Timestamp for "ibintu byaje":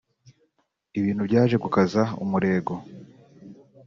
0.99-1.55